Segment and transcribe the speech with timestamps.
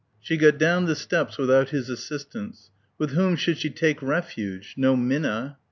[0.19, 2.71] She got down the steps without his assistance.
[2.97, 4.73] With whom should she take refuge?...
[4.75, 5.59] no Minna.